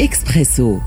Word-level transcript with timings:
اكسبريسو 0.00 0.78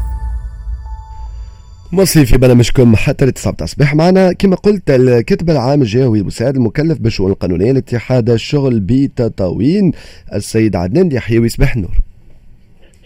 مصري 1.91 2.25
في 2.25 2.37
برنامجكم 2.37 2.95
حتى 2.95 3.25
لتسعة 3.25 3.55
الصباح 3.61 3.95
معنا. 3.95 4.33
كما 4.33 4.55
قلت 4.55 4.89
الكاتب 4.89 5.49
العام 5.49 5.81
الجهوي 5.81 6.19
المساعد 6.19 6.55
المكلف 6.55 6.99
بالشؤون 6.99 7.31
القانونية 7.31 7.71
لاتحاد 7.71 8.29
الشغل 8.29 8.79
بتطاوين 8.79 9.91
السيد 10.33 10.75
عدنان 10.75 11.11
يحيوي 11.11 11.49
صباح 11.49 11.75
النور. 11.75 11.99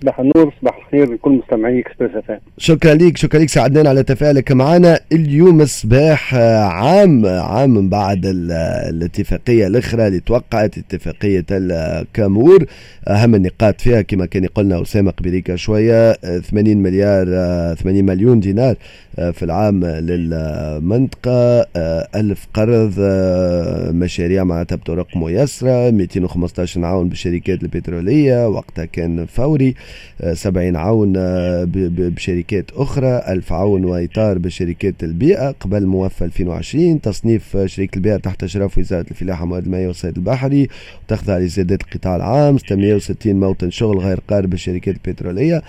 صباح 0.02 0.20
النور 0.20 0.54
صباح 0.61 0.77
الخير 0.77 1.13
لكل 1.13 1.32
مستمعي 1.32 1.79
Express 1.80 2.16
FM 2.16 2.39
شكرا 2.57 2.93
لك 2.93 3.18
شكرا 3.18 3.39
لك 3.39 3.50
سعدنا 3.50 3.89
على 3.89 4.04
تفاعلك 4.04 4.52
معنا 4.52 5.00
اليوم 5.11 5.61
الصباح 5.61 6.36
آه، 6.36 6.64
عام 6.64 7.25
عام 7.25 7.70
من 7.70 7.89
بعد 7.89 8.21
الاتفاقية 8.25 9.68
الأخرى 9.68 10.07
اللي 10.07 10.20
توقعت 10.20 10.77
اتفاقية 10.77 11.46
الكامور. 11.51 12.65
أهم 13.07 13.36
النقاط 13.36 13.82
فيها 13.82 14.01
كما 14.01 14.25
كان 14.25 14.43
يقولنا 14.43 14.82
أسامة 14.82 15.11
قبيليكا 15.11 15.55
شوية 15.55 16.13
80 16.13 16.77
مليار 16.77 17.25
80 17.75 18.05
مليون 18.05 18.39
دينار 18.39 18.75
آه، 19.19 19.32
في 19.32 19.43
العام 19.43 19.86
للمنطقة 19.86 21.66
آه، 21.75 22.07
ألف 22.16 22.47
قرض 22.54 22.93
مشاريع 23.96 24.43
معناتها 24.43 24.75
بطرق 24.75 25.18
ميسرة 25.18 25.91
215 25.91 26.86
عون 26.86 27.10
بالشركات 27.10 27.63
البترولية 27.63 28.47
وقتها 28.47 28.86
كان 28.86 29.25
فوري. 29.25 29.75
70 30.34 30.75
عون 30.75 31.14
آه، 31.18 31.68
بشركات 31.74 32.72
أخرى 32.75 33.23
1000 33.28 33.53
عون 33.53 33.86
وإطار 33.86 34.38
بشركات 34.38 35.03
البيئة 35.03 35.52
قبل 35.52 35.86
موفى 35.86 36.25
2020 36.25 37.02
تصنيف 37.02 37.58
شركة 37.66 37.95
البيئة 37.95 38.17
تحت 38.17 38.44
إشراف 38.44 38.78
وزارة 38.78 39.06
الفلاحة 39.11 39.45
مواد 39.45 39.66
الماء 39.66 39.86
والصيد 39.86 40.17
البحري 40.17 40.67
وتخضع 41.03 41.38
لزيادات 41.38 41.81
القطاع 41.81 42.16
العام. 42.16 42.58
660 42.58 43.39
موطن 43.39 43.70
شغل 43.70 43.97
غير 43.97 44.20
قارب 44.28 44.50
بالشركات 44.50 44.95
البترولية. 44.95 45.61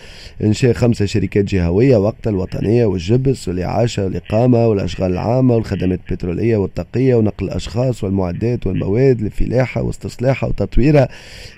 إنشاء 0.45 0.73
خمسة 0.73 1.07
شركات 1.07 1.45
جهوية 1.45 1.97
وقتها 1.97 2.31
الوطنية 2.31 2.85
والجبس 2.87 3.49
والإعاشة 3.49 4.05
والإقامة 4.05 4.67
والأشغال 4.67 5.13
العامة 5.13 5.55
والخدمات 5.55 6.01
البترولية 6.11 6.57
والطاقية 6.57 7.15
ونقل 7.15 7.47
الأشخاص 7.47 8.05
والمعدات 8.05 8.67
والمواد 8.67 9.21
للفلاحة 9.23 9.83
واستصلاحها 9.83 10.49
وتطويرها 10.49 11.09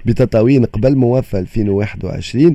بتطاوين 0.06 0.64
قبل 0.64 0.96
موفى 0.96 1.38
2021 1.38 2.51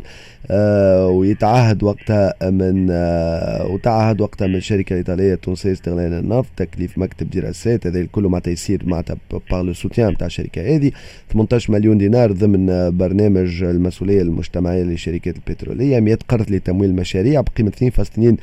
آه 0.52 1.08
ويتعهد 1.08 1.84
وقتها 1.84 2.34
من 2.44 2.88
آه 2.92 3.67
وتعهد 3.67 4.22
وقتها 4.22 4.48
من 4.48 4.56
الشركة 4.56 4.94
الايطاليه 4.94 5.34
التونسية 5.34 5.72
استغلال 5.72 6.14
النفط 6.14 6.50
تكليف 6.58 6.98
مكتب 6.98 7.30
دراسات 7.30 7.88
هذا 7.88 8.00
الكل 8.00 8.23
معناتها 8.23 8.52
يصير 8.52 8.81
معناتها 8.86 9.18
بار 9.52 9.64
لو 9.64 9.73
سوتيان 9.73 10.09
نتاع 10.09 10.28
الشركة 10.28 10.75
هذه. 10.75 10.92
18 11.34 11.73
مليون 11.73 11.98
دينار 11.98 12.31
ضمن 12.31 12.70
آه، 12.70 12.90
برنامج 12.90 13.64
المسؤولية 13.64 14.22
المجتمعية 14.22 14.84
للشركات 14.84 15.36
البترولية 15.36 16.00
100 16.00 16.18
قرض 16.28 16.52
لتمويل 16.52 16.90
المشاريع 16.90 17.42
بقيمة 17.42 17.72
2.2 17.72 18.36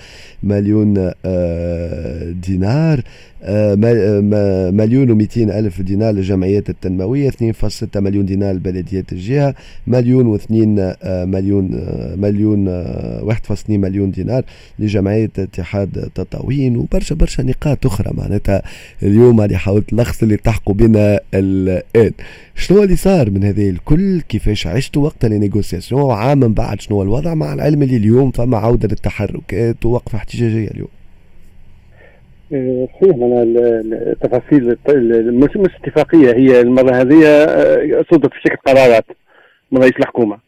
مليون 0.42 1.12
دينار 2.41 3.02
مليون 4.72 5.10
و 5.10 5.27
ألف 5.36 5.80
دينار 5.80 6.12
للجمعيات 6.12 6.70
التنموية 6.70 7.30
2.6 7.30 7.97
مليون 7.97 8.27
دينار 8.27 8.55
لبلديات 8.55 9.12
الجهة 9.12 9.55
مليون 9.86 10.38
و2 10.38 10.52
مليون 11.06 11.44
مليون 12.17 12.84
1.2 13.33 13.55
مليون 13.70 14.11
دينار 14.11 14.42
لجمعية 14.78 15.31
اتحاد 15.39 16.11
تطاوين 16.14 16.77
وبرشا 16.77 17.14
برشا 17.14 17.42
نقاط 17.42 17.87
أخرى 17.87 18.11
معناتها 18.14 18.62
اليوم 19.03 19.41
اللي 19.41 19.56
حاولت 19.56 19.92
نلخص 19.95 20.22
اللي 20.22 20.37
تحقوا 20.37 20.75
بنا 20.75 21.20
الآن. 21.34 22.11
شنو 22.55 22.83
اللي 22.83 22.97
صار 22.97 23.31
من 23.31 23.45
هذه 23.45 23.70
الكل؟ 23.70 24.20
كيفاش 24.20 24.67
عشتوا 24.67 25.05
وقت 25.05 25.25
النيغوسياسيون 25.25 26.03
وعام 26.03 26.41
من 26.41 26.55
بعد؟ 26.55 26.81
شنو 26.81 27.03
الوضع 27.03 27.34
مع 27.34 27.55
العلم 27.55 27.83
اللي 27.83 27.97
اليوم 27.97 28.31
فما 28.31 28.59
عودة 28.59 28.89
للتحركات 28.89 29.87
ووقفة 29.87 30.19
احتجاجية 30.19 30.69
اليوم؟ 30.69 30.88
صحيح 32.50 33.16
من 33.16 33.56
التفاصيل 33.93 34.77
مش 35.33 35.56
مش 35.56 35.71
اتفاقية 35.83 36.34
هي 36.34 36.60
المرة 36.60 36.94
هذه 37.00 37.27
آه، 37.27 38.04
صدرت 38.10 38.33
في 38.33 38.41
شكل 38.44 38.56
قرارات 38.66 39.04
من 39.72 39.81
رئيس 39.81 39.93
الحكومة. 39.99 40.38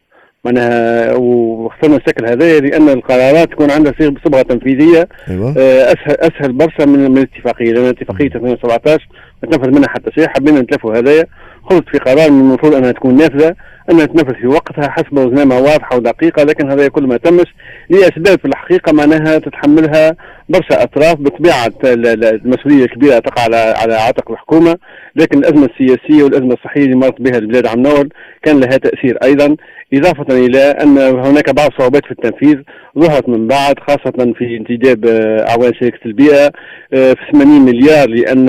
معناها 0.47 1.15
واخترنا 1.15 1.97
الشكل 1.97 2.27
هذا 2.27 2.61
لأن 2.61 2.89
القرارات 2.89 3.51
تكون 3.51 3.71
عندها 3.71 3.95
صبغه 4.25 4.43
تنفيذية. 4.43 5.09
أيوة. 5.29 5.55
آه، 5.59 5.93
أسهل 5.93 6.17
أسهل 6.21 6.53
برشا 6.53 6.85
من 6.85 7.11
من 7.11 7.19
الاتفاقية. 7.19 7.73
لأن 7.73 7.85
الاتفاقية 7.85 8.27
2017 8.27 9.09
ما 9.43 9.51
تنفذ 9.51 9.71
منها 9.71 9.89
حتى 9.89 10.11
شيء 10.15 10.29
حبينا 10.29 10.61
نتلفوا 10.61 10.99
هذايا. 10.99 11.25
خلصت 11.71 11.89
في 11.93 11.99
قرار 11.99 12.31
من 12.31 12.41
المفروض 12.41 12.75
أنها 12.75 12.93
تكون 12.93 13.17
نافذة 13.17 13.55
أنها 13.91 14.07
تنفذ 14.07 14.35
في 14.35 14.47
وقتها 14.47 14.91
حسب 14.91 15.13
وزنامه 15.13 15.59
واضحة 15.59 15.97
ودقيقة 15.97 16.43
لكن 16.43 16.71
هذا 16.71 16.89
كل 16.89 17.07
ما 17.07 17.17
تمش 17.17 17.55
لأسباب 17.91 18.39
في 18.39 18.45
الحقيقة 18.45 18.93
معناها 18.93 19.39
تتحملها 19.39 20.17
برشا 20.49 20.83
أطراف 20.83 21.15
بطبيعة 21.15 21.73
المسؤولية 21.85 22.85
الكبيرة 22.85 23.19
تقع 23.19 23.43
على 23.43 23.57
على 23.57 23.95
عاتق 23.95 24.31
الحكومة 24.31 24.77
لكن 25.17 25.39
الأزمة 25.39 25.69
السياسية 25.73 26.25
والأزمة 26.25 26.55
الصحية 26.55 26.85
اللي 26.85 26.97
مرت 26.97 27.21
بها 27.21 27.39
البلاد 27.39 27.67
عم 27.67 27.81
نور 27.81 28.09
كان 28.43 28.61
لها 28.61 28.77
تأثير 28.77 29.19
أيضا 29.25 29.57
إضافة 29.95 30.47
إلى 30.47 30.59
أن 30.59 30.99
هناك 30.99 31.51
بعض 31.51 31.71
الصعوبات 31.73 32.05
في 32.05 32.11
التنفيذ 32.11 32.57
ظهرت 32.99 33.29
من 33.29 33.47
بعد 33.47 33.79
خاصة 33.79 34.33
في 34.39 34.57
انتداب 34.57 35.07
أعوان 35.49 35.73
شركة 35.81 36.01
البيئة 36.07 36.51
آه، 36.93 37.13
في 37.13 37.33
80 37.33 37.61
مليار 37.65 38.09
لأن 38.09 38.49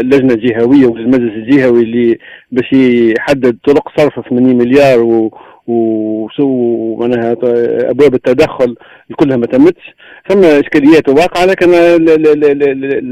اللجنه 0.00 0.34
الجهويه 0.34 0.86
والمجلس 0.86 1.32
الجهوي 1.32 1.82
اللي 1.82 2.07
باش 2.52 2.72
يحدد 3.18 3.58
طرق 3.66 3.88
صرف 3.98 4.28
80 4.28 4.58
مليار 4.58 5.00
و 5.02 5.30
وسو 5.68 6.96
معناها 6.96 7.36
أبواب 7.90 8.14
التدخل 8.14 8.74
كلها 9.16 9.36
ما 9.36 9.46
تمتش. 9.46 9.94
ثم 10.28 10.44
إشكاليات 10.44 11.08
واقعة 11.08 11.44
لكن 11.44 11.68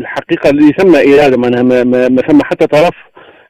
الحقيقة 0.00 0.50
اللي 0.50 0.72
ثم 0.78 0.94
إرادة 0.96 1.36
معناها 1.36 1.62
ما, 1.84 2.22
ثم 2.28 2.38
حتى 2.44 2.66
طرف 2.66 2.94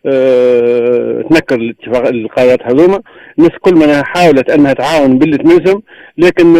آه 0.06 1.22
تنكر 1.30 1.54
الاتفاق 1.54 2.06
القرارات 2.06 2.62
هذوما. 2.62 3.00
الناس 3.38 3.52
كل 3.60 3.74
ما 3.74 4.02
حاولت 4.04 4.50
أنها 4.50 4.72
تعاون 4.72 5.18
باللي 5.18 5.36
تنجم 5.38 5.80
لكن 6.18 6.54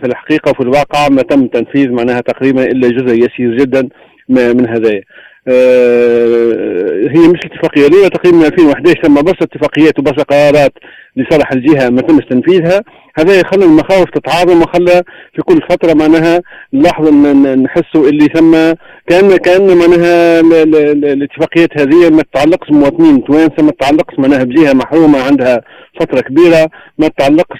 في 0.00 0.04
الحقيقة 0.04 0.50
وفي 0.50 0.60
الواقع 0.60 1.08
ما 1.08 1.22
تم 1.22 1.46
تنفيذ 1.46 1.90
معناها 1.90 2.20
تقريبا 2.20 2.64
إلا 2.64 2.88
جزء 2.88 3.14
يسير 3.14 3.56
جدا 3.56 3.88
من 4.28 4.68
هذايا. 4.68 5.00
آه، 5.00 5.23
هي 5.48 7.28
مش 7.28 7.40
اتفاقية. 7.44 7.86
الاولى 7.86 8.10
تقريبا 8.10 8.38
من 8.38 8.44
2011 8.44 9.02
ثم 9.02 9.14
بس 9.14 9.34
اتفاقيات 9.42 9.98
وبس 9.98 10.12
قرارات. 10.12 10.72
لصالح 11.16 11.52
الجهة 11.52 11.88
ما 11.88 12.00
تمش 12.00 12.24
تنفيذها. 12.30 12.82
هذا 13.18 13.40
يخلي 13.40 13.64
المخاوف 13.64 14.10
تتعاظم 14.10 14.62
وخلى 14.62 15.02
في 15.34 15.42
كل 15.42 15.60
فترة 15.70 15.94
معناها 15.94 16.42
نلاحظ 16.72 17.08
ان 17.08 17.62
نحسوا 17.62 18.08
اللي 18.08 18.26
ثم 18.34 18.52
كان 19.08 19.36
كأن 19.36 19.76
معناها 19.76 20.40
الاتفاقيات 21.12 21.80
هذه 21.80 22.10
ما 22.10 22.22
تتعلقش 22.22 22.68
بمواطنين 22.70 23.24
توانسه 23.24 23.62
ما 23.62 23.70
تتعلقش 23.70 24.18
معناها 24.18 24.44
بجهة 24.44 24.72
محرومة 24.72 25.18
عندها 25.22 25.60
فترة 26.00 26.20
كبيرة 26.20 26.70
ما 26.98 27.08
تتعلقش 27.08 27.58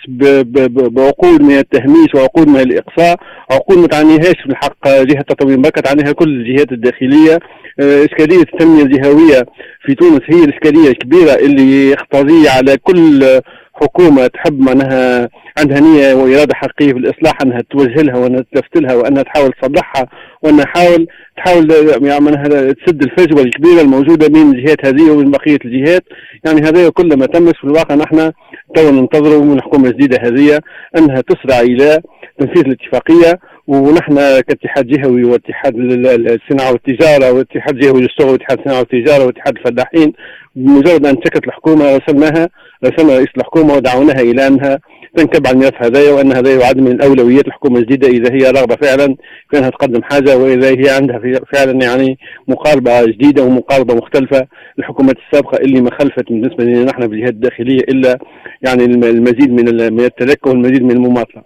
بعقود 0.68 1.42
من 1.42 1.58
التهميش 1.58 2.14
وعقود 2.14 2.48
من 2.48 2.60
الإقصاء 2.60 3.16
عقود 3.50 3.78
ما 3.78 3.86
تعنيهاش 3.86 4.34
في 4.42 4.46
الحق 4.46 4.88
جهة 4.88 5.20
التطوير. 5.20 5.56
بركة 5.58 5.80
تعنيها 5.80 6.12
كل 6.12 6.28
الجهات 6.28 6.72
الداخلية. 6.72 7.38
آه، 7.80 8.04
إشكالية 8.04 8.40
التنمية 8.42 8.82
الجهوية 8.82 9.46
في 9.86 9.94
تونس 9.94 10.20
هي 10.26 10.44
الإشكالية 10.44 10.88
الكبيرة 10.88 11.34
اللي 11.34 11.90
يقتضي 11.90 12.48
على 12.48 12.76
كل 12.76 13.40
حكومة 13.74 14.26
تحب 14.26 14.60
معناها 14.60 15.28
عندها 15.58 15.80
نية 15.80 16.14
وإرادة 16.14 16.54
حقيقية 16.54 16.92
في 16.92 16.98
الإصلاح 16.98 17.34
أنها 17.42 17.60
توجه 17.70 18.02
لها 18.02 18.16
وأنها 18.16 18.44
تلفت 18.52 18.76
لها 18.76 18.94
وأنها 18.94 19.22
تحاول 19.22 19.52
تصلحها 19.52 20.06
وأنها 20.42 20.64
تحاول 20.64 21.06
تحاول 21.36 21.70
يعني 22.02 22.74
تسد 22.74 23.02
الفجوة 23.02 23.42
الكبيرة 23.42 23.80
الموجودة 23.80 24.28
بين 24.28 24.50
الجهات 24.50 24.86
هذه 24.86 25.10
وبين 25.10 25.30
بقية 25.30 25.58
الجهات. 25.64 26.04
يعني 26.46 26.60
هذا 26.60 26.88
كل 26.88 27.18
ما 27.18 27.26
تمش 27.26 27.52
في 27.60 27.64
الواقع 27.64 27.94
نحن 27.94 28.32
تو 28.76 28.90
ننتظروا 28.90 29.44
من 29.44 29.56
الحكومة 29.56 29.88
الجديده 29.88 30.18
هذه 30.22 30.60
أنها 30.98 31.20
تسرع 31.20 31.60
إلى 31.60 32.00
تنفيذ 32.38 32.62
الاتفاقية. 32.66 33.38
ونحن 33.66 34.14
كاتحاد 34.40 34.86
جهوي 34.86 35.24
واتحاد 35.24 35.74
الصناعة 35.76 36.72
والتجارة 36.72 37.32
واتحاد 37.32 37.78
جهوي 37.78 38.00
للشغل 38.00 38.30
واتحاد 38.32 38.58
الصناعة 38.58 38.78
والتجارة 38.78 39.26
واتحاد 39.26 39.56
الفلاحين 39.56 40.12
بمجرد 40.56 41.06
أن 41.06 41.16
شكت 41.24 41.46
الحكومة 41.46 41.96
رسلناها 41.96 42.48
رسلنا 42.84 43.14
رئيس 43.16 43.28
الحكومة 43.36 43.74
ودعوناها 43.74 44.20
إلى 44.20 44.46
انها 44.46 44.78
تنكب 45.16 45.46
على 45.46 45.54
الملف 45.54 45.74
هذايا 45.82 46.12
وأن 46.12 46.32
هذا 46.32 46.54
يعد 46.54 46.76
من 46.76 47.02
اولويات 47.02 47.46
الحكومة 47.46 47.78
الجديدة 47.78 48.08
إذا 48.08 48.34
هي 48.34 48.50
راغبه 48.50 48.76
فعلا 48.76 49.16
في 49.50 49.58
انها 49.58 49.70
تقدم 49.70 50.02
حاجة 50.02 50.36
وإذا 50.38 50.68
هي 50.68 50.90
عندها 50.90 51.20
فعلا 51.54 51.84
يعني 51.84 52.18
مقاربة 52.48 53.04
جديدة 53.06 53.42
ومقاربة 53.42 53.94
مختلفة 53.94 54.46
للحكومات 54.78 55.16
السابقة 55.26 55.56
اللي 55.56 55.80
ما 55.80 55.90
خلفت 56.00 56.28
بالنسبة 56.28 56.64
لنا 56.64 56.84
نحن 56.84 57.00
في 57.08 57.14
الجهات 57.14 57.32
الداخلية 57.32 57.80
إلا 57.80 58.18
يعني 58.62 58.84
المزيد 58.84 59.52
من 59.52 60.00
التلكه 60.00 60.50
والمزيد 60.50 60.82
من 60.82 60.90
المماطلة. 60.90 61.42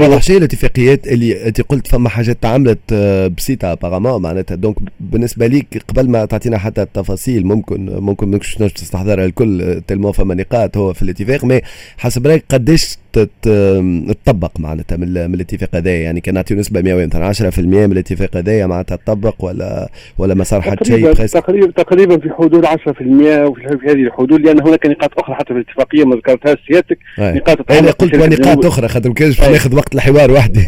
واضح 0.00 0.22
شيء 0.22 0.36
الاتفاقيات 0.36 1.06
اللي 1.06 1.46
أنت 1.48 1.60
قلت 1.60 1.86
فما 1.86 2.08
حاجات 2.08 2.42
تعملت 2.42 2.78
آه، 2.92 3.26
بسيطة 3.26 3.72
ابارامون 3.72 4.22
معناتها. 4.22 4.54
دونك 4.54 4.76
بالنسبة 5.00 5.46
ليك 5.46 5.82
قبل 5.88 6.08
ما 6.10 6.24
تعطينا 6.24 6.58
حتى 6.58 6.82
التفاصيل 6.82 7.46
ممكن 7.46 7.86
ممكن 7.86 8.28
ماكش 8.28 8.54
تستحضرها 8.54 9.24
الكل 9.24 9.82
تلمو 9.86 10.12
فما 10.12 10.34
نقاط 10.34 10.76
هو 10.76 10.92
في 10.92 11.02
الاتفاق 11.02 11.44
مي 11.44 11.60
حسب 11.98 12.26
رأيك 12.26 12.44
قداش 12.48 12.96
تطبق 13.12 14.60
معناتها 14.60 14.96
من, 14.96 15.34
الاتفاق 15.34 15.68
هذايا. 15.74 16.02
يعني 16.02 16.20
كان 16.20 16.34
نعطيو 16.34 16.56
نسبة 16.56 16.80
100 16.80 17.06
مثلا 17.06 17.50
10% 17.50 17.58
من 17.58 17.92
الاتفاق 17.92 18.36
هذايا 18.36 18.66
معناتها 18.66 18.96
تطبق 18.96 19.34
ولا 19.44 19.88
ولا 20.18 20.34
ما 20.34 20.44
صار 20.44 20.60
حتى 20.60 20.84
شيء 20.84 21.12
تقريبا 21.12 21.70
تقريبا 21.70 22.18
في 22.18 22.30
حدود 22.30 22.66
10% 22.66 22.68
وفي 22.68 23.66
هذه 23.88 23.92
الحدود 23.92 24.40
لأن 24.40 24.60
هناك 24.60 24.86
نقاط 24.86 25.18
أخرى 25.18 25.34
حتى 25.34 25.54
في 25.54 25.60
الاتفاقية 25.60 26.04
ما 26.04 26.16
ذكرتهاش 26.16 26.58
سيادتك. 26.68 26.98
نقاط 27.18 27.72
أنا 27.72 27.90
قلت 27.90 28.14
نقاط 28.14 28.66
أخرى 28.66 28.88
خاطر 28.88 29.08
ما 29.08 29.14
كانش 29.14 29.40
ناخذ 29.40 29.76
وقت 29.76 29.94
الحوار 29.94 30.30
وحدي. 30.30 30.60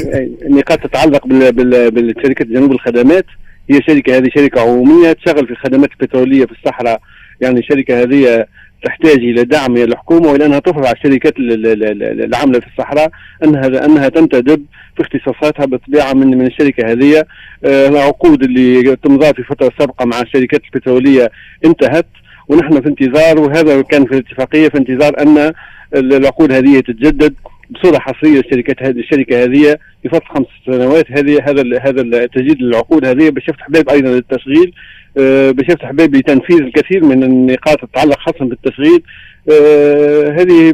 نقاط 0.58 0.78
تتعلق 0.78 1.26
بالشركة 1.26 2.44
جنوب 2.44 2.72
الخدمات. 2.72 3.26
هي 3.70 3.80
شركه 3.88 4.16
هذه 4.16 4.28
شركة 4.34 4.60
عمومية 4.60 5.12
تشغل 5.12 5.46
في 5.46 5.52
الخدمات 5.52 5.90
البتروليه 6.00 6.46
في 6.46 6.52
الصحراء. 6.52 7.00
يعني 7.40 7.58
الشركة 7.58 8.02
هذه 8.02 8.46
تحتاج 8.84 9.18
إلى 9.18 9.44
دعم 9.44 9.72
من 9.72 9.82
الحكومة 9.82 10.28
وإلى 10.28 10.46
أنها 10.46 10.58
تفرض 10.58 10.86
على 10.86 10.96
الشركات 10.96 11.34
العاملة 11.38 12.60
في 12.60 12.66
الصحراء 12.66 13.10
انها 13.44 13.84
أنها 13.84 14.08
تنتدب 14.08 14.64
في 14.96 15.02
اختصاصاتها 15.02 15.66
بطبيعة 15.66 16.12
من 16.12 16.38
من 16.38 16.46
الشركة 16.46 16.92
هذه. 16.92 17.24
آه، 17.64 17.88
العقود 17.88 18.42
اللي 18.42 18.96
تمضى 18.96 19.34
في 19.34 19.42
فتره 19.42 19.72
سابقه 19.78 20.04
مع 20.04 20.20
الشركات 20.20 20.60
البترولية 20.64 21.30
انتهت 21.64 22.06
ونحن 22.48 22.80
في 22.80 22.88
انتظار 22.88 23.40
وهذا 23.40 23.82
كان 23.82 24.04
في 24.04 24.12
الاتفاقية 24.12 24.68
في 24.68 24.78
انتظار 24.78 25.22
أن 25.22 25.52
العقود 25.94 26.52
هذه 26.52 26.80
تتجدد 26.80 27.34
بصورة 27.70 27.98
حصرية 27.98 28.40
الشركات 28.40 28.82
هذه 28.82 28.98
الشركة 29.00 29.44
هذه 29.44 29.76
لفتره 30.04 30.26
خمس 30.34 30.46
سنوات. 30.66 31.10
هذه 31.10 31.38
هذا 31.42 31.62
هذا 31.82 32.26
تجديد 32.26 32.62
العقود 32.62 33.04
هذه 33.04 33.30
باش 33.30 33.48
يفتح 33.48 33.70
باب 33.70 33.90
أيضا 33.90 34.08
للتشغيل 34.08 34.72
آه، 35.18 35.50
باش 35.50 35.68
يفتح 35.68 35.90
باب 35.90 36.14
لتنفيذ 36.14 36.56
الكثير 36.56 37.04
من 37.04 37.22
النقاط 37.22 37.80
تتعلق 37.80 38.18
خاصة 38.18 38.44
بالتشغيل 38.44 39.02
آه، 39.50 40.28
هذه 40.30 40.72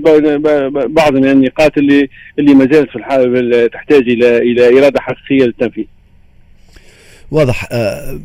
بعض 0.88 1.12
من 1.12 1.30
النقاط 1.30 1.78
اللي 1.78 2.08
اللي 2.38 2.54
ما 2.54 2.68
زالت 2.72 2.88
تحتاج 3.72 4.02
إلى 4.08 4.38
إلى 4.38 4.78
إرادة 4.78 5.00
حقيقية 5.00 5.44
للتنفيذ. 5.44 5.84
واضح 7.30 7.68
آه، 7.72 8.20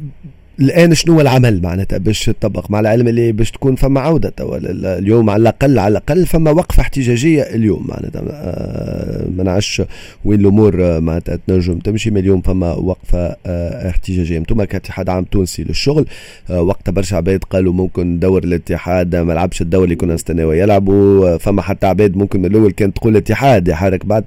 الآن 0.60 0.94
شنو 0.94 1.22
العمل 1.22 1.62
معناتها 1.62 1.98
باش 1.98 2.26
تطبق 2.26 2.72
مع 2.72 2.80
العلم 2.80 3.08
اللي 3.08 3.32
باش 3.32 3.52
تكون 3.52 3.76
فما 3.76 4.00
عودة؟ 4.02 4.34
اليوم 4.40 5.30
على 5.30 5.42
الأقل 5.42 5.80
على 5.80 5.92
الأقل 5.92 6.26
فما 6.26 6.52
وقفة 6.52 6.82
احتجاجية 6.82 7.42
اليوم 7.42 7.88
معناتها. 7.88 8.22
آه، 8.30 9.28
ما 9.38 9.44
نعرفش 9.44 9.82
وين 10.26 10.40
الأمور 10.40 10.86
آه، 10.86 11.00
معناتها 11.00 11.40
تنجم 11.48 11.80
تمشي 11.80 12.12
من 12.12 12.18
اليوم 12.18 12.42
فما 12.42 12.74
وقفة 12.74 13.36
آه، 13.46 13.90
احتجاجية. 13.90 14.38
أنتم 14.38 14.64
كاتحاد 14.64 15.10
عام 15.10 15.24
تونسي 15.24 15.64
للشغل 15.64 16.06
وقتها 16.50 16.92
برشا 16.92 17.18
عباد 17.18 17.44
قالوا 17.44 17.74
ممكن 17.74 18.20
دور 18.20 18.44
الاتحاد 18.44 19.16
ما 19.16 19.34
لعبش 19.34 19.62
الدور 19.62 19.84
اللي 19.84 19.96
كنا 19.96 20.14
نستناو 20.14 20.52
يلعبوا 20.52 21.38
فما 21.38 21.62
حتى 21.62 21.88
عباد 21.88 22.18
ممكن 22.18 22.40
من 22.40 22.46
الأول 22.46 22.72
كانت 22.72 22.96
تقول 22.98 23.12
الاتحاد 23.12 23.68
يحرك 23.68 24.06
بعد 24.06 24.24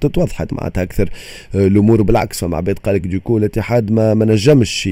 تتوضحت 0.00 0.52
معناتها 0.52 0.82
أكثر. 0.82 1.10
الأمور 1.54 2.02
بالعكس 2.02 2.40
فما 2.40 2.56
عباد 2.56 2.78
قال 2.78 2.94
لك 2.94 3.06
ديكو 3.06 3.38
الاتحاد 3.38 3.90
ما, 3.90 4.14
ما 4.14 4.24
نجمش 4.24 4.88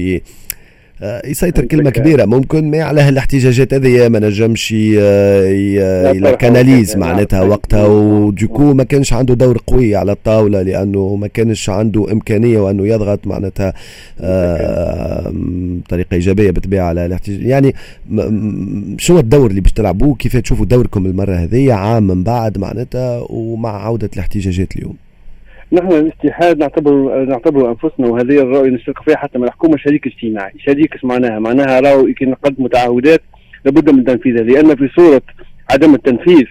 يسيطر 1.25 1.65
كلمة 1.65 1.89
كبيرة. 1.89 2.25
ممكن 2.25 2.71
ما 2.71 2.83
على 2.83 3.09
الاحتجاجات 3.09 3.73
هذه 3.73 4.09
ما 4.09 4.19
نجمش 4.19 4.73
إلى 4.73 6.37
كاناليز 6.39 6.97
معناتها 6.97 7.41
وقتها. 7.41 7.85
وديكو 7.85 8.73
ما 8.73 8.83
كانش 8.83 9.13
عنده 9.13 9.33
دور 9.33 9.61
قوي 9.67 9.95
على 9.95 10.11
الطاولة 10.11 10.61
لأنه 10.61 11.15
ما 11.15 11.27
كانش 11.27 11.69
عنده 11.69 12.11
إمكانية 12.11 12.59
وأنه 12.59 12.87
يضغط 12.87 13.27
معناتها 13.27 13.73
آه، 14.21 15.31
بطريقة 15.33 16.13
إيجابية 16.13 16.51
بالطبيعه 16.51 16.85
على 16.85 17.05
الاحتجاج. 17.05 17.41
يعني 17.41 17.75
شو 18.97 19.19
الدور 19.19 19.49
اللي 19.49 19.61
باش 19.61 19.71
تلعبوه؟ 19.71 20.15
كيف 20.15 20.37
تشوفوا 20.37 20.65
دوركم 20.65 21.05
المرة 21.05 21.35
هذه 21.35 21.73
عام 21.73 22.07
من 22.07 22.23
بعد 22.23 22.57
معناتها 22.57 23.25
ومع 23.29 23.85
عودة 23.85 24.09
الاحتجاجات 24.13 24.75
اليوم؟ 24.75 25.02
نحن 25.73 25.91
الاتحاد 25.91 26.57
نعتبر 26.57 27.23
نعتبر 27.25 27.69
أنفسنا 27.69 28.07
وهذه 28.07 28.39
الرؤية 28.41 28.69
نشترك 28.69 28.99
فيها 29.05 29.17
حتى 29.17 29.37
من 29.39 29.43
الحكومة 29.43 29.77
شريك 29.77 30.07
اجتماعي، 30.07 30.53
شريك 30.65 31.05
معناها؟ 31.05 31.39
معناها 31.39 31.79
راهو 31.79 32.13
كي 32.13 32.25
نقدموا 32.25 32.69
تعهدات 32.69 33.21
لابد 33.65 33.89
من 33.89 34.03
تنفيذها 34.03 34.43
لأن 34.43 34.75
في 34.75 34.89
صورة 34.95 35.21
عدم 35.71 35.93
التنفيذ 35.93 36.45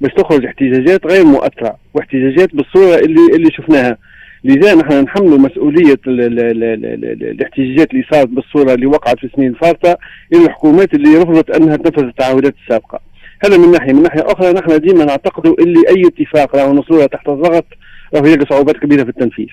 باش 0.00 0.12
تخرج 0.12 0.44
احتجاجات 0.44 1.06
غير 1.06 1.24
مؤثرة 1.24 1.76
واحتجاجات 1.94 2.54
بالصورة 2.54 2.94
اللي 2.94 3.20
اللي 3.36 3.50
شفناها 3.50 3.96
لذا 4.44 4.74
نحن 4.74 5.02
نحمل 5.02 5.40
مسؤولية 5.40 6.00
الاحتجاجات 6.06 7.90
اللي 7.90 8.04
صارت 8.12 8.28
بالصورة 8.28 8.74
اللي 8.74 8.86
وقعت 8.86 9.18
في 9.18 9.24
السنين 9.24 9.48
الفارطه 9.48 9.98
إلى 10.34 10.44
الحكومات 10.44 10.94
اللي 10.94 11.18
رفضت 11.18 11.50
أنها 11.50 11.76
تنفذ 11.76 12.04
التعهدات 12.04 12.54
السابقة. 12.62 13.00
هذا 13.44 13.56
من 13.56 13.70
ناحية، 13.70 13.92
من 13.92 14.02
ناحية 14.02 14.22
أخرى 14.26 14.52
نحن 14.52 14.78
ديما 14.80 15.04
نعتقد 15.04 15.46
اللي 15.46 15.80
اي 15.88 16.02
اتفاق 16.06 16.56
راهو 16.56 16.72
نوصلوا 16.72 17.06
تحت 17.06 17.28
الضغط 17.28 17.66
هناك 18.14 18.48
صعوبات 18.52 18.76
كبيرة 18.76 19.02
في 19.02 19.08
التنفيذ. 19.08 19.46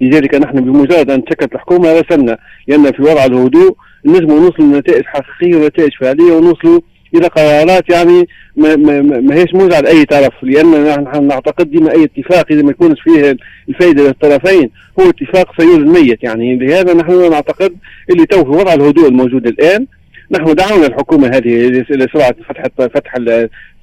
لذلك 0.00 0.34
نحن 0.34 0.60
بمجرد 0.60 1.10
أن 1.10 1.24
تشكلت 1.24 1.54
الحكومة 1.54 2.00
رسلنا 2.00 2.38
لأن 2.68 2.92
في 2.92 3.02
وضع 3.02 3.24
الهدوء 3.24 3.76
نجم 4.06 4.26
نوصل 4.26 4.62
لنتائج 4.62 5.04
حقيقية 5.04 5.56
ونتائج 5.56 5.90
فعلية 6.00 6.32
ونوصلوا 6.32 6.80
إلى 7.14 7.26
قرارات 7.26 7.90
يعني 7.90 8.28
ما, 8.56 8.76
ما, 8.76 9.00
ما 9.00 9.34
هيش 9.34 9.54
موزعه 9.54 9.80
لأي 9.80 10.04
طرف 10.04 10.32
لأن 10.42 10.84
نحن 11.04 11.26
نعتقد 11.26 11.70
ديما 11.70 11.92
أي 11.92 12.04
اتفاق 12.04 12.46
إذا 12.50 12.62
ما 12.62 12.70
يكونش 12.70 13.00
فيه 13.00 13.36
الفائده 13.68 14.02
للطرفين 14.06 14.70
هو 15.00 15.10
اتفاق 15.10 15.60
سيولم 15.60 15.82
يت 15.82 16.22
يعني. 16.22 16.56
لهذا 16.56 16.94
نحن 16.94 17.30
نعتقد 17.30 17.76
اللي 18.10 18.26
تو 18.26 18.44
في 18.44 18.50
وضع 18.50 18.74
الهدوء 18.74 19.08
الموجود 19.08 19.46
الآن 19.46 19.86
نحن 20.32 20.54
دعونا 20.54 20.86
الحكومة 20.86 21.28
هذه 21.28 21.68
لسرعه 21.90 22.34
فتح 22.48 22.64
فتح 22.78 23.16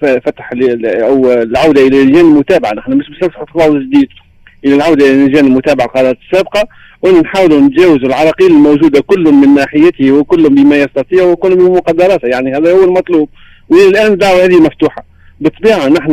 فتح 0.01 0.51
أو 0.85 1.33
العودة 1.33 1.87
إلى 1.87 2.03
لجان 2.03 2.25
المتابعة. 2.25 2.73
نحن 2.73 2.93
مش 2.93 3.05
بس 3.09 3.29
خطوه 3.29 3.79
جديد 3.79 4.07
إلى 4.65 4.75
العودة 4.75 5.05
إلى 5.05 5.25
لجان 5.25 5.45
المتابعة 5.45 5.85
القرارات 5.85 6.17
السابقه 6.25 6.67
ونحاول 7.01 7.63
نتجاوز 7.63 8.03
العراقيل 8.03 8.47
الموجودة 8.47 9.01
كل 9.01 9.23
من 9.31 9.53
ناحيته 9.53 10.11
وكل 10.11 10.49
بما 10.49 10.77
يستطيع 10.77 11.23
وكل 11.23 11.57
من 11.57 11.71
مقدراته. 11.71 12.27
يعني 12.27 12.57
هذا 12.57 12.71
هو 12.71 12.83
المطلوب. 12.83 13.29
والى 13.69 13.87
الان 13.87 14.11
الدعوة 14.11 14.45
هذه 14.45 14.61
مفتوحة. 14.61 15.05
بالطبيعة 15.41 15.87
نحن 15.87 16.11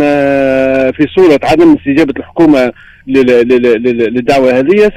في 0.93 1.07
صورة 1.17 1.41
عدم 1.43 1.77
استجابة 1.77 2.15
الحكومة 2.17 2.73
للدعوة 3.07 4.59
هذه 4.59 4.91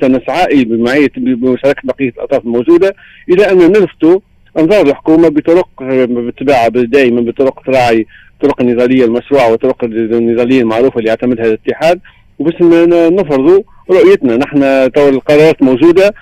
سنسعى 0.00 0.64
بمعيه 0.64 1.10
بمشاركه 1.16 1.82
بقية 1.84 2.08
الأطراف 2.08 2.44
الموجودة 2.44 2.94
إلى 3.28 3.50
أن 3.50 3.58
نلفتوا 3.58 4.20
انظار 4.58 4.86
الحكومة 4.86 5.28
بطرق 5.28 5.68
بالطبيعه 5.80 6.68
دائما 6.68 7.20
بطرق 7.20 7.62
تراعي 7.66 8.06
الطرق 8.34 8.60
النضاليه 8.60 9.04
المشروعه 9.04 9.50
والطرق 9.50 9.84
النضالية 9.84 10.60
المعروفة 10.60 10.98
اللي 10.98 11.08
يعتمدها 11.08 11.46
الاتحاد. 11.46 12.00
وبس 12.38 12.54
نفرضوا 13.12 13.62
رؤيتنا. 13.90 14.36
نحن 14.36 14.92
تو 14.92 15.08
القرارات 15.08 15.62
موجودة 15.62 16.14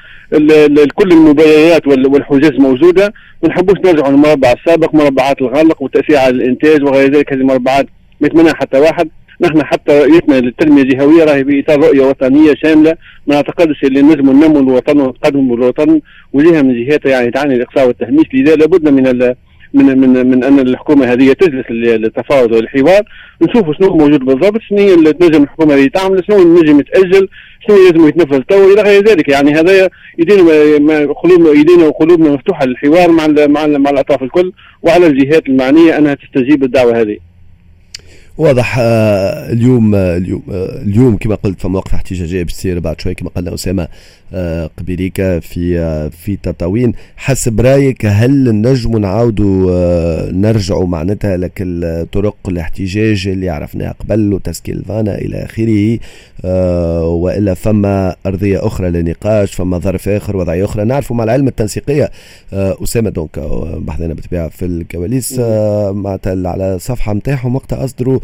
كل 0.95 1.13
المبررات 1.13 1.87
والحجج 1.87 2.61
موجودة. 2.61 3.13
ما 3.43 3.49
نحبوش 3.49 3.79
نرجعوا 3.85 4.11
للمربع 4.11 4.53
السابق 4.53 4.95
مربعات 4.95 5.41
الغلق 5.41 5.83
والتاثير 5.83 6.17
على 6.17 6.31
الإنتاج 6.31 6.83
وغير 6.83 7.11
ذلك. 7.15 7.33
هذه 7.33 7.41
المربعات 7.41 7.87
ما 8.21 8.27
يتمناها 8.27 8.55
حتى 8.55 8.79
واحد. 8.79 9.09
نحن 9.43 9.65
حتى 9.65 9.99
رؤيتنا 9.99 10.35
للتنمية 10.35 10.83
الجهوية 10.83 11.25
راهي 11.25 11.45
في 11.45 11.61
اطار 11.61 11.79
رؤية 11.81 12.03
وطنية 12.03 12.55
شاملة 12.65 12.97
ما 13.27 13.35
نعتقدش 13.35 13.85
اللي 13.85 14.03
نجم 14.03 14.31
ننمو 14.31 14.59
الوطن 14.59 15.01
ونتقدم 15.01 15.55
الوطن 15.55 16.01
وجهة 16.33 16.63
من 16.63 16.85
جهاتها 16.85 17.11
يعني 17.11 17.31
تعني 17.31 17.55
الإقصاء 17.55 17.87
والتهميش 17.87 18.27
لذا 18.35 18.55
لابد 18.55 18.89
من 18.89 19.35
من 19.75 19.99
من 19.99 20.27
من 20.27 20.45
أن 20.45 20.59
الحكومة 20.59 21.13
هذه 21.13 21.33
تجلس 21.33 21.71
للتفاوض 21.71 22.53
والحوار 22.53 23.03
نشوفوا 23.43 23.75
شنو 23.75 23.97
موجود 23.97 24.21
بالضبط 24.25 24.61
شنو 24.69 24.79
هي 24.79 24.95
اللي 24.95 25.13
تنجم 25.13 25.43
الحكومة 25.43 25.75
هذه 25.75 25.87
تعمل 25.95 26.25
شنو 26.29 26.61
نجم 26.61 26.81
يتأجل 26.81 27.29
شنو 27.67 27.77
لازم 27.77 28.09
يتنفذ 28.09 28.41
تو 28.41 28.73
إلى 28.73 28.83
غير 28.83 29.05
ذلك 29.05 29.29
يعني 29.29 29.55
هذا 29.55 29.89
يدينا 30.19 31.13
قلوبنا 31.13 31.51
يدينا 31.61 31.87
وقلوبنا 31.87 32.31
مفتوحة 32.31 32.67
للحوار 32.67 33.11
مع 33.11 33.27
مع, 33.47 33.67
مع 33.67 33.91
الأطراف 33.91 34.23
الكل 34.23 34.53
وعلى 34.83 35.07
الجهات 35.07 35.47
المعنية 35.49 35.99
أنها 35.99 36.15
تستجيب 36.15 36.65
الدعوه 36.65 37.01
هذه. 37.01 37.32
واضح 38.39 38.77
آه، 38.79 39.53
اليوم 39.53 39.95
آه، 39.95 40.17
اليوم 40.17 40.43
آه، 40.53 40.83
اليوم 40.83 41.17
كما 41.17 41.35
قلت 41.35 41.61
فما 41.61 41.79
وقفه 41.79 41.97
احتجاجية 41.97 42.43
باش 42.43 42.53
تصير 42.53 42.79
بعد 42.79 43.01
شوي 43.01 43.15
كما 43.15 43.31
قلنا 43.31 43.55
أسامة 43.55 43.89
قبيليكا 44.79 45.41
في 45.41 46.11
في 46.11 46.37
تطاوين. 46.37 46.93
حسب 47.17 47.61
رأيك 47.61 48.07
هل 48.07 48.55
نجموا 48.55 49.01
نعاودوا 49.01 50.33
نرجعوا 50.33 50.87
معناتها 50.87 51.37
لك 51.37 51.53
الطرق 51.61 52.37
الاحتجاج 52.49 53.29
اللي 53.29 53.51
عرفناها 53.51 53.93
قبل 53.93 54.33
وتسكيل 54.33 54.85
فانا 54.85 55.19
إلى 55.19 55.45
آخره 55.45 55.99
وإلا 57.05 57.55
فما 57.55 58.17
أرضية 58.27 58.67
أخرى 58.67 58.91
للنقاش 58.91 59.55
فما 59.55 59.79
ظرف 59.79 60.09
آخر 60.09 60.37
وضعية 60.37 60.65
أخرى؟ 60.65 60.85
نعرفوا 60.85 61.17
مع 61.17 61.25
العلم 61.25 61.49
التنسيقية 61.49 62.11
أسامة 62.53 63.11
دونك 63.11 63.39
بحثنا 63.77 64.15
بالطبيعه 64.15 64.49
في 64.49 64.65
الكواليس 64.65 65.39
معناتها 65.91 66.49
على 66.49 66.75
الصفحة 66.75 67.15
نتاعهم 67.15 67.57
وقتها 67.57 67.85
اصدروا 67.85 68.21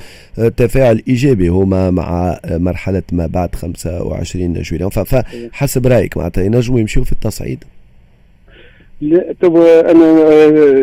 تفاعل 0.57 1.03
ايجابي 1.09 1.49
هما 1.49 1.91
مع 1.91 2.39
مرحلة 2.51 3.03
ما 3.13 3.27
بعد 3.27 3.55
25 3.55 4.53
جويلية 4.53 4.89
فحسب 4.89 5.87
رأيك 5.87 6.17
معناتها 6.17 6.45
ينجموا 6.45 6.81
يمشيوا 6.81 7.05
في 7.05 7.13
التصعيد؟ 7.13 7.65
لا 9.01 9.35
طب 9.41 9.57
أنا 9.57 10.13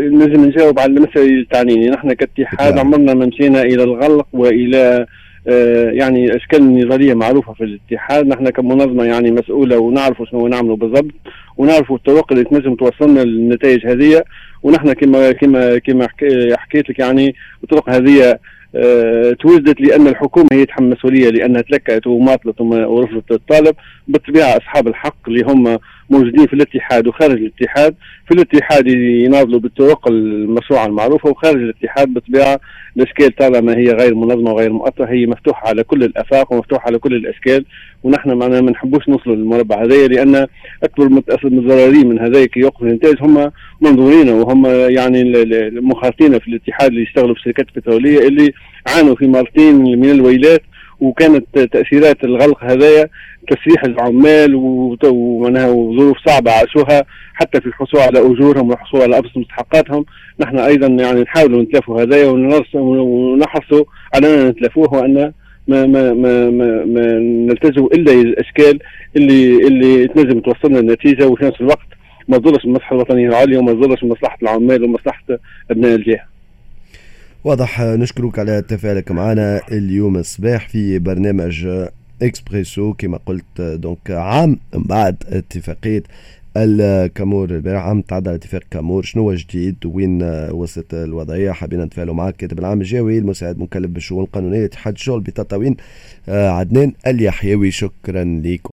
نجم 0.08 0.46
نجاوب 0.46 0.80
على 0.80 0.92
المسألة 0.92 1.26
اللي 1.26 1.46
تعنيني. 1.52 1.90
نحن 1.90 2.14
كاتحاد 2.14 2.78
عمرنا 2.78 3.14
ما 3.14 3.26
مشينا 3.26 3.62
إلى 3.62 3.84
الغلق 3.84 4.28
وإلى 4.34 5.06
آه، 5.48 5.90
يعني 5.90 6.36
أشكال 6.36 6.86
نظريه 6.86 7.14
معروفة 7.14 7.54
في 7.54 7.64
الاتحاد. 7.64 8.28
نحن 8.28 8.50
كمنظمة 8.50 9.04
يعني 9.04 9.32
مسؤولة 9.32 9.78
ونعرفوا 9.78 10.26
شنو 10.26 10.48
نعملوا 10.48 10.76
بالضبط 10.76 11.14
ونعرفوا 11.58 11.96
الطرق 11.96 12.32
اللي 12.32 12.44
تنجم 12.44 12.76
توصلنا 12.76 13.20
للنتائج 13.20 13.88
هذه. 13.88 14.24
ونحن 14.64 14.94
كما 14.94 15.32
كما 15.32 15.78
كما 15.78 16.08
حكيت 16.58 16.90
لك 16.90 17.00
يعني 17.00 17.36
الطرق 17.64 17.90
هذه 17.90 18.40
توجدت 19.40 19.82
لأن 19.82 20.08
الحكومة 20.08 20.48
هي 20.52 20.66
تحمل 20.66 20.90
مسؤولية 20.90 21.30
لأنها 21.30 21.62
تلكأت 21.62 22.08
وماطلت 22.08 22.62
ورفضت 22.62 23.32
الطالب 23.32 23.76
بالطبيعه 24.08 24.58
أصحاب 24.58 24.88
الحق 24.88 25.16
اللي 25.28 25.44
هم 25.46 25.78
موجودين 26.10 26.48
في 26.48 26.54
الاتحاد 26.54 27.08
وخارج 27.08 27.38
الاتحاد. 27.38 27.96
في 28.28 28.34
الاتحاد 28.34 28.88
يناضلوا 28.88 29.60
بالطرق 29.60 30.08
المشروعه 30.08 30.86
المعروفه 30.86 31.30
وخارج 31.30 31.62
الاتحاد 31.62 32.14
بالطبيعه 32.14 32.60
الإشكال 32.98 33.36
طالما 33.36 33.78
هي 33.78 33.86
غير 33.86 34.16
منظمة 34.16 34.52
وغير 34.52 34.72
مؤطره 34.74 35.06
هي 35.06 35.26
مفتوحة 35.26 35.68
على 35.68 35.84
كل 35.84 36.04
الأفاق 36.04 36.54
ومفتوحة 36.54 36.88
على 36.88 37.00
كل 37.00 37.14
الإشكال. 37.16 37.66
ونحن 38.04 38.34
معنا 38.34 38.62
ما 38.62 38.72
نحبوش 38.72 39.10
نوصلوا 39.10 39.36
للمربع 39.36 39.84
هذايا 39.84 40.08
لأن 40.08 40.48
أكبر 40.84 41.06
المتضررين 41.06 42.08
من 42.08 42.20
هذاك 42.20 42.58
يوقف 42.58 42.84
الإنتاج 42.84 43.16
هم 43.22 43.52
منظورين 43.82 44.30
وهم 44.30 44.66
يعني 44.66 45.22
المخالطين 45.22 46.40
في 46.40 46.48
الاتحاد 46.48 46.90
اللي 46.90 47.04
يشتغلوا 47.04 47.34
في 47.34 47.40
الشركات 47.40 47.66
البتروليه 47.76 48.28
اللي 48.28 48.54
عانوا 48.88 49.16
في 49.16 49.28
مرتين 49.28 49.76
من 49.76 50.10
الويلات. 50.12 50.62
وكانت 51.00 51.60
تأثيرات 51.60 52.24
الغلق 52.24 52.64
هذايا 52.64 53.10
تسريح 53.50 53.84
العمال 53.84 54.56
ومعناها 55.06 55.68
وظروف 55.70 56.18
صعبة 56.28 56.52
عاشوها 56.52 57.06
حتى 57.34 57.62
في 57.62 57.68
الحصول 57.68 58.02
على 58.02 58.20
أجورهم 58.20 58.70
والحصول 58.70 59.02
على 59.02 59.18
ابسط 59.18 59.38
مستحقاتهم 59.38 60.06
نحن 60.40 60.60
أيضا 60.60 60.88
يعني 60.88 61.22
نحاول 61.22 61.62
نتلافوا 61.62 62.02
هذايا 62.02 62.28
ونحرصوا 62.76 63.86
على 64.16 64.28
ان 64.42 64.48
نتلافوه 64.48 64.94
وأن 64.94 65.32
ما 65.68 65.86
ما 65.86 66.14
ما 66.14 66.50
ما, 66.50 66.86
ما 66.86 67.20
نلتزموا 67.20 67.90
إلا 67.94 68.12
الأشكال 68.12 68.80
اللي 69.16 69.68
اللي 69.68 70.08
تنجم 70.08 70.40
توصلنا 70.40 70.80
النتيجة 70.80 71.28
وفي 71.28 71.46
نفس 71.46 71.62
الوقت 71.62 71.88
ما 72.28 72.38
تضرش 72.38 72.66
المصلحه 72.66 72.96
الوطنية 72.96 73.28
العليا 73.30 73.60
وما 73.60 73.74
تضرش 73.74 74.04
مصلحة 74.04 74.38
العمال 74.44 74.84
ومصلحة 74.84 75.24
أبناء 75.72 75.96
الجهة. 75.96 76.35
واضح 77.46 77.82
نشكرك 77.82 78.40
على 78.40 78.62
تفاعلك 78.62 79.12
معنا 79.12 79.62
اليوم 79.72 80.18
الصباح 80.18 80.70
في 80.70 81.00
برنامج 81.00 81.68
إكسبريسو. 82.22 82.94
كما 82.94 83.20
قلت 83.26 83.62
دونك 83.62 84.12
عام 84.12 84.60
بعد 84.74 85.16
اتفاقية 85.28 86.04
الكامور 86.58 87.50
البارح 87.50 87.82
عم 87.82 88.02
تعدى 88.02 88.30
على 88.30 88.36
اتفاق 88.36 88.62
كامور. 88.72 89.04
شنو 89.04 89.34
جديد 89.34 89.76
وين 89.86 90.24
وصلت 90.52 90.94
الوضعية؟ 90.94 91.52
حابين 91.52 91.82
نتفاعلوا 91.82 92.14
معك 92.14 92.36
كاتب 92.36 92.60
العام 92.60 92.82
الجاوي 92.82 93.18
المساعد 93.18 93.60
مكلف 93.60 93.92
بالشؤون 93.92 94.24
القانونية 94.24 94.66
اتحاد 94.66 94.94
الشغل 94.94 95.20
بتطاوين 95.20 95.76
عدنان 96.28 96.94
اليحيوي. 97.08 97.72
شكرا 97.72 98.24
لكم. 98.24 98.64